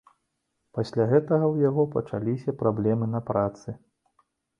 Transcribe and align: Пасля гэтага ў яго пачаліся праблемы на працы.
Пасля 0.77 1.03
гэтага 1.11 1.45
ў 1.53 1.67
яго 1.69 1.83
пачаліся 1.95 2.55
праблемы 2.61 3.05
на 3.13 3.21
працы. 3.29 3.75